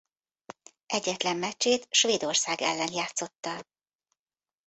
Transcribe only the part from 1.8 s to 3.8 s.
Svédország ellen játszotta.